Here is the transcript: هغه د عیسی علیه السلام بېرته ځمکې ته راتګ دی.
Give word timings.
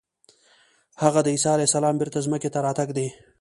هغه 1.03 1.19
د 1.23 1.27
عیسی 1.33 1.49
علیه 1.55 1.69
السلام 1.69 1.95
بېرته 2.01 2.23
ځمکې 2.25 2.49
ته 2.53 2.59
راتګ 2.67 2.89
دی. 2.97 3.07